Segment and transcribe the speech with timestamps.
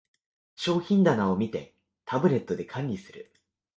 [0.55, 3.31] 商品棚を見て、タブレットで管理する